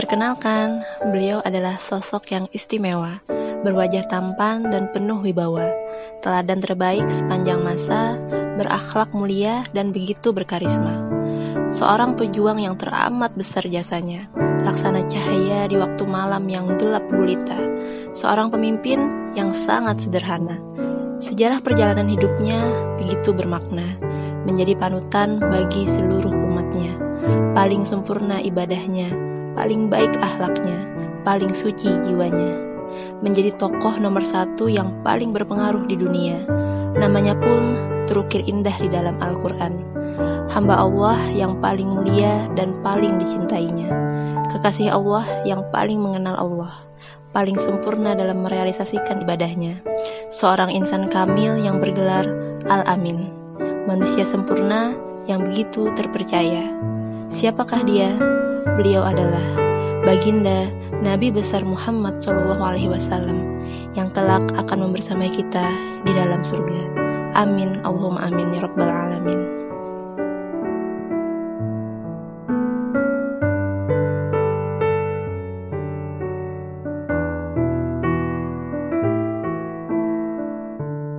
[0.00, 0.80] Perkenalkan,
[1.12, 3.20] beliau adalah sosok yang istimewa,
[3.60, 5.68] berwajah tampan dan penuh wibawa,
[6.24, 8.16] teladan terbaik sepanjang masa,
[8.56, 11.04] berakhlak mulia dan begitu berkarisma.
[11.68, 14.24] Seorang pejuang yang teramat besar jasanya,
[14.64, 17.60] laksana cahaya di waktu malam yang gelap gulita,
[18.16, 19.04] seorang pemimpin
[19.36, 20.56] yang sangat sederhana.
[21.20, 22.56] Sejarah perjalanan hidupnya
[22.96, 24.00] begitu bermakna,
[24.48, 26.96] menjadi panutan bagi seluruh umatnya.
[27.52, 29.28] Paling sempurna ibadahnya,
[29.60, 30.88] paling baik akhlaknya,
[31.20, 32.56] paling suci jiwanya.
[33.20, 36.48] Menjadi tokoh nomor satu yang paling berpengaruh di dunia.
[36.96, 37.76] Namanya pun
[38.08, 39.84] terukir indah di dalam Al-Quran.
[40.48, 43.92] Hamba Allah yang paling mulia dan paling dicintainya.
[44.48, 46.72] Kekasih Allah yang paling mengenal Allah
[47.30, 49.86] paling sempurna dalam merealisasikan ibadahnya.
[50.34, 52.26] Seorang insan kamil yang bergelar
[52.66, 53.30] Al-Amin,
[53.86, 54.98] manusia sempurna
[55.30, 56.74] yang begitu terpercaya.
[57.30, 58.10] Siapakah dia?
[58.74, 59.46] Beliau adalah
[60.02, 60.66] baginda
[60.98, 63.62] Nabi besar Muhammad Shallallahu Alaihi Wasallam
[63.94, 65.62] yang kelak akan membersamai kita
[66.02, 66.90] di dalam surga.
[67.38, 69.69] Amin Allahumma amin ya rabbal alamin.